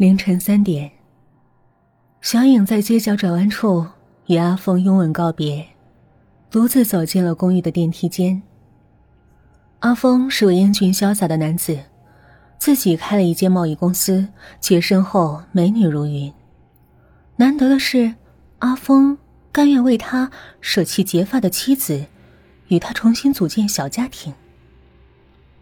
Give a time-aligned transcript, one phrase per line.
[0.00, 0.90] 凌晨三点，
[2.22, 3.86] 小影在街角转弯处
[4.28, 5.62] 与阿峰拥吻告别，
[6.50, 8.40] 独自走进了公寓的电梯间。
[9.80, 11.78] 阿峰是位英俊潇洒的男子，
[12.56, 14.26] 自己开了一间贸易公司，
[14.58, 16.32] 且身后美女如云。
[17.36, 18.14] 难得的是，
[18.60, 19.18] 阿峰
[19.52, 20.30] 甘愿为他
[20.62, 22.06] 舍弃结发的妻子，
[22.68, 24.32] 与他重新组建小家庭。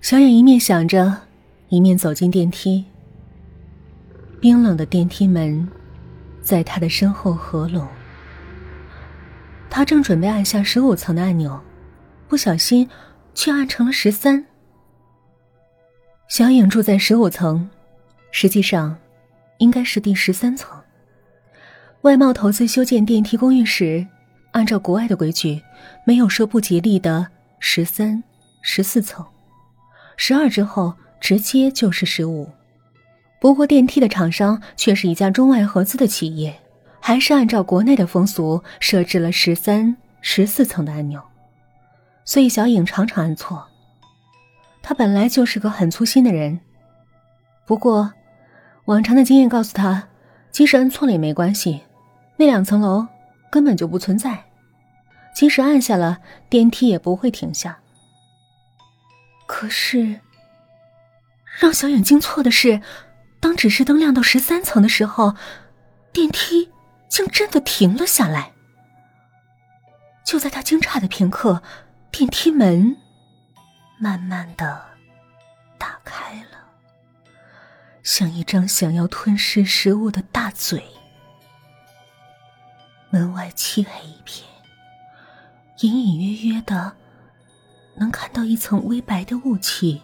[0.00, 1.20] 小影一面想着，
[1.68, 2.86] 一面走进电梯。
[4.44, 5.66] 冰冷的电梯门，
[6.42, 7.88] 在他的身后合拢。
[9.70, 11.58] 他正准备按下十五层的按钮，
[12.28, 12.86] 不小心
[13.32, 14.44] 却按成了十三。
[16.28, 17.70] 小影住在十五层，
[18.32, 18.94] 实际上
[19.56, 20.78] 应该是第十三层。
[22.02, 24.06] 外贸投资修建电梯公寓时，
[24.52, 25.62] 按照国外的规矩，
[26.04, 27.28] 没有说不吉利的
[27.60, 28.22] 十三、
[28.60, 29.24] 十四层，
[30.18, 32.46] 十二之后直接就是十五。
[33.44, 36.62] 不过，电梯的厂商却是一家中外合资的企业，
[36.98, 41.20] 还是按照国内的风俗设置了十三、十四层的按钮，
[42.24, 43.68] 所以小影常常按错。
[44.80, 46.58] 他本来就是个很粗心的人，
[47.66, 48.14] 不过，
[48.86, 50.08] 往常的经验告诉他，
[50.50, 51.82] 即使按错了也没关系，
[52.38, 53.06] 那两层楼
[53.50, 54.42] 根本就不存在，
[55.34, 57.78] 即使按下了，电梯也不会停下。
[59.46, 60.18] 可是，
[61.60, 62.80] 让小影惊错的是。
[63.44, 65.36] 当指示灯亮到十三层的时候，
[66.14, 66.72] 电梯
[67.10, 68.54] 竟真的停了下来。
[70.24, 71.62] 就在他惊诧的片刻，
[72.10, 72.96] 电梯门
[73.98, 74.82] 慢慢的
[75.76, 76.70] 打开了，
[78.02, 80.82] 像一张想要吞噬食物的大嘴。
[83.10, 84.48] 门外漆黑一片，
[85.80, 86.96] 隐隐约约的
[87.96, 90.00] 能看到一层微白的雾气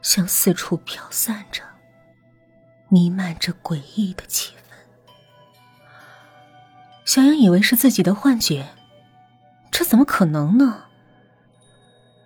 [0.00, 1.62] 向四处飘散着。
[2.92, 4.74] 弥漫着诡异的气氛，
[7.04, 8.66] 小杨以为是自己的幻觉，
[9.70, 10.84] 这怎么可能呢？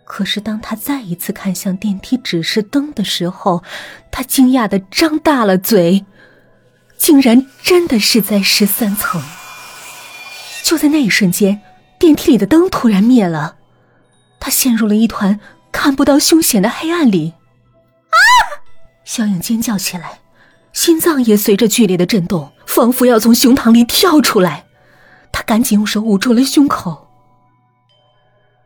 [0.04, 3.62] 可是当他再一次看向电梯指示灯的时候，
[4.10, 6.06] 他惊讶的张大了嘴，
[6.96, 9.22] 竟然真的是在十三层。
[10.62, 11.60] 就在那一瞬间，
[11.98, 13.56] 电梯里的灯突然灭了，
[14.40, 15.38] 他陷入了一团
[15.70, 17.34] 看不到凶险的黑暗里。
[18.08, 18.16] 啊！
[19.04, 20.20] 小影尖叫起来。
[20.74, 24.66] 心脏也随着剧烈的震动，仿佛要从胸膛里跳出来。
[25.32, 27.08] 他赶紧用手捂住了胸口。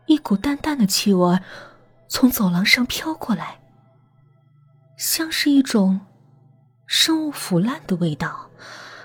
[0.07, 1.39] 一股淡淡的气味
[2.09, 3.61] 从走廊上飘过来，
[4.97, 6.01] 像是一种
[6.87, 8.51] 生物腐烂的味道，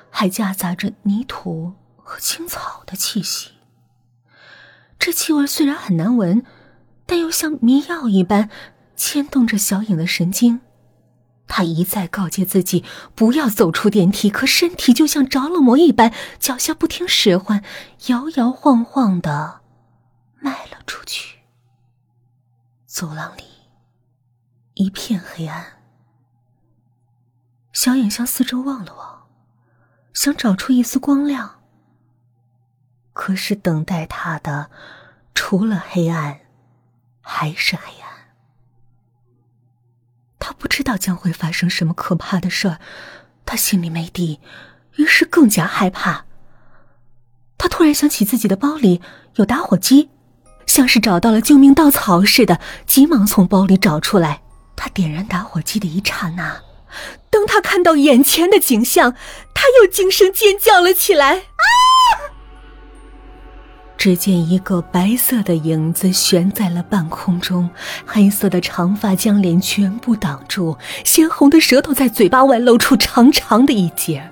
[0.10, 3.52] 还夹杂着泥土和青草的气息。
[4.98, 6.46] 这气味虽然很难闻，
[7.06, 8.50] 但又像迷药一般
[8.96, 10.62] 牵动着小影的神经。
[11.56, 12.84] 他一再告诫自己
[13.14, 17.64] 不要走出电梯，可身体就像着了魔一般，脚下不听使唤，
[18.08, 19.62] 摇摇晃晃的
[20.40, 21.42] 迈了出去。
[22.88, 23.44] 走廊里
[24.74, 25.80] 一片黑暗，
[27.72, 29.28] 小影向四周望了望，
[30.12, 31.60] 想找出一丝光亮。
[33.14, 34.72] 可是等待他的，
[35.36, 36.40] 除了黑暗，
[37.22, 38.03] 还是黑暗。
[40.58, 42.80] 不知道将会发生什么可怕的事儿，
[43.46, 44.40] 他心里没底，
[44.96, 46.26] 于是更加害怕。
[47.58, 49.02] 他突然想起自己的包里
[49.36, 50.10] 有打火机，
[50.66, 54.42] 像是找到了救命稻草似的，急忙从包里找出来。
[54.76, 56.62] 他点燃打火机的一刹那，
[57.30, 59.14] 当他看到眼前的景象，
[59.54, 61.36] 他又惊声尖叫了起来。
[61.38, 61.83] 啊！
[64.04, 67.70] 只见一个白色的影子悬在了半空中，
[68.06, 74.30] 黑色的长发将脸全部挡住，鲜红的舌头在嘴巴外露出长长的一截。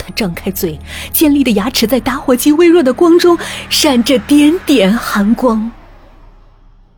[0.00, 0.76] 他张开嘴，
[1.12, 3.38] 尖利的牙齿在打火机微弱的光中
[3.70, 5.70] 闪着点点寒光。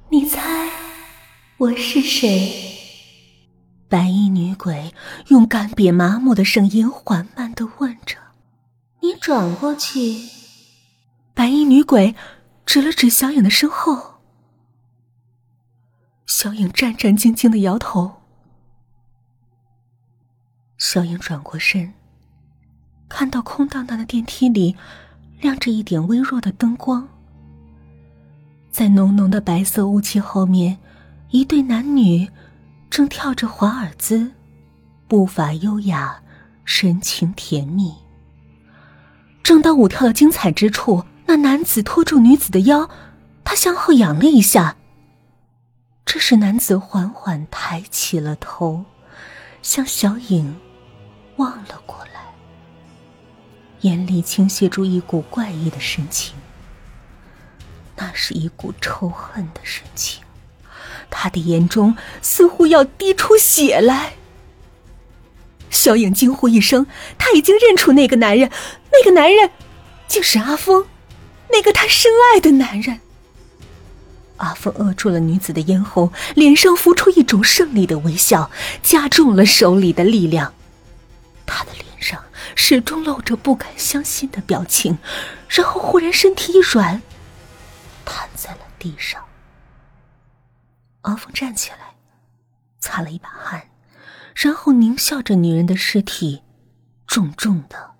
[0.08, 0.70] 你猜
[1.58, 2.50] 我是谁？
[3.90, 4.94] 白衣女鬼
[5.28, 8.16] 用干瘪麻木的声音缓慢的问着。
[9.02, 10.39] 你转过去。
[11.70, 12.16] 女鬼
[12.66, 14.14] 指了指小影的身后，
[16.26, 18.22] 小影战战兢兢的摇头。
[20.76, 21.94] 小影转过身，
[23.08, 24.76] 看到空荡荡的电梯里
[25.40, 27.08] 亮着一点微弱的灯光，
[28.72, 30.76] 在浓浓的白色雾气后面，
[31.28, 32.28] 一对男女
[32.90, 34.32] 正跳着华尔兹，
[35.06, 36.20] 步伐优雅，
[36.64, 37.94] 神情甜蜜。
[39.44, 41.04] 正当舞跳的精彩之处。
[41.30, 42.90] 那男子拖住女子的腰，
[43.44, 44.76] 他向后仰了一下。
[46.04, 48.84] 这时，男子缓缓抬起了头，
[49.62, 50.58] 向小影
[51.36, 52.34] 望了过来，
[53.82, 56.34] 眼里倾泻出一股怪异的神情，
[57.94, 60.24] 那是一股仇恨的神情，
[61.10, 64.14] 他的眼中似乎要滴出血来。
[65.70, 68.50] 小影惊呼一声，他已经认出那个男人，
[68.90, 69.48] 那个男人
[70.08, 70.84] 竟是阿峰，
[71.52, 73.00] 那个他深爱的男人。
[74.36, 78.50] 阿峰扼住了女子的咽喉，脸上浮出一种胜利的微笑，
[78.82, 80.54] 加重了手里的力量。
[81.44, 82.24] 他的脸上
[82.54, 84.96] 始终露着不敢相信的表情，
[85.48, 87.02] 然后忽然身体一软，
[88.04, 89.22] 瘫在了地上。
[91.02, 91.94] 阿峰站起来，
[92.78, 93.68] 擦了一把汗，
[94.34, 96.42] 然后狞笑着女人的尸体，
[97.06, 97.90] 重重的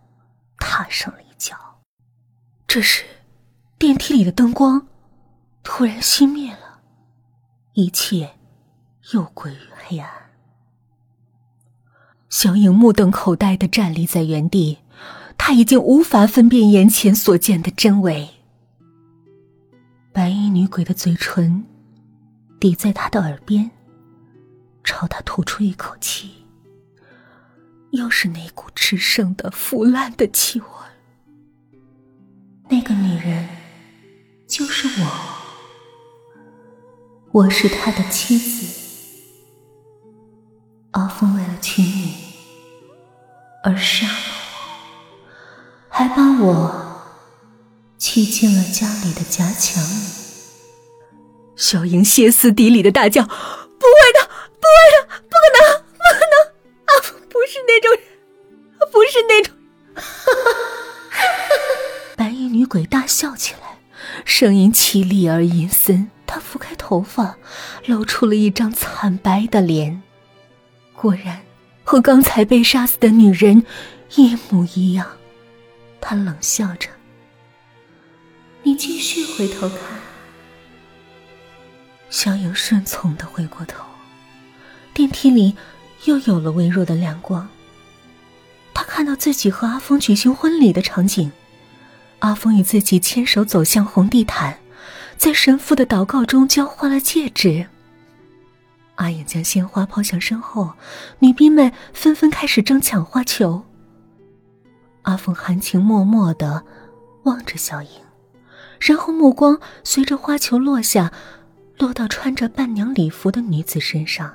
[0.58, 1.82] 踏上了一脚。
[2.67, 3.05] 这时，
[3.81, 4.87] 电梯里的灯光。
[5.62, 6.81] 突然熄灭了，
[7.73, 8.32] 一切
[9.15, 10.11] 又归于黑暗。
[12.29, 14.81] 小影目瞪口呆的站立在原地，
[15.38, 18.29] 他已经无法分辨眼前所见的真伪。
[20.12, 21.65] 白衣女鬼的嘴唇
[22.61, 23.71] 抵在他的耳边，
[24.85, 26.44] 朝他吐出一口气，
[27.93, 30.67] 又是那股吃剩的腐烂的气味。
[32.69, 33.49] 那个女人
[34.50, 35.06] 就是我。
[37.31, 38.67] 我是他的妻子，
[40.91, 42.17] 阿峰为了娶你
[43.62, 47.05] 而杀了我，还把我
[47.97, 50.11] 砌进了家里的夹墙里。
[51.55, 53.37] 小莹歇斯底里的大叫：“不会
[54.19, 55.61] 的，不会的，不可能，
[55.93, 56.35] 不可能！
[56.87, 58.02] 阿峰不是那种人，
[58.91, 59.55] 不是那种。”
[59.94, 60.50] 哈哈
[62.17, 63.70] 白衣女鬼大笑起来，
[64.25, 66.11] 声音凄厉而阴森。
[66.27, 67.37] 他拂开头发，
[67.87, 70.01] 露出了一张惨白的脸，
[70.95, 71.41] 果然
[71.83, 73.65] 和刚才被杀死的女人
[74.15, 75.07] 一模一样。
[76.01, 76.89] 他冷笑着
[78.63, 79.79] ：“你继续回头看。”
[82.11, 83.85] 小影顺从的回过头，
[84.95, 85.57] 电梯里
[86.05, 87.49] 又有了微弱的亮光。
[88.73, 91.33] 他看到自己和阿峰举行婚礼的场景，
[92.21, 94.57] 阿峰与自己牵手走向红地毯。
[95.17, 97.67] 在神父的祷告中交换了戒指。
[98.95, 100.73] 阿影将鲜花抛向身后，
[101.19, 103.63] 女兵们纷纷开始争抢花球。
[105.03, 106.65] 阿峰含情脉脉的
[107.25, 107.89] 望着小影，
[108.79, 111.13] 然后目光随着花球落下，
[111.79, 114.33] 落到穿着伴娘礼服的女子身上。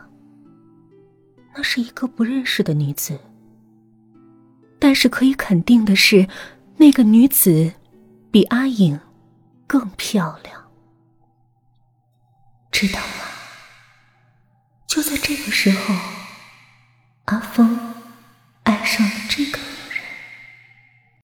[1.56, 3.20] 那是一个不认识的女子，
[4.78, 6.28] 但是可以肯定的是，
[6.86, 7.74] 那个女子
[8.32, 9.00] 比阿影
[9.66, 10.70] 更漂亮。
[12.72, 13.26] 知道吗？
[14.86, 15.96] 就在这个时候，
[17.26, 17.96] 阿峰
[18.66, 19.58] 爱上了这个。